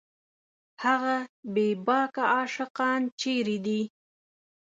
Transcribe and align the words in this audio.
هغه 0.83 1.15
بېباکه 1.53 2.23
عاشقان 2.35 3.01
چېرې 3.21 3.57
دي 3.65 3.81